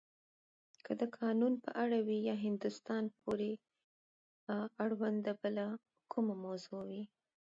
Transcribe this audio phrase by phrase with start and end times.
[0.85, 3.51] که د قانون په اړه وی یا هندوستان پورې
[4.83, 5.65] اړونده بله
[6.11, 7.03] کومه موضوع وی.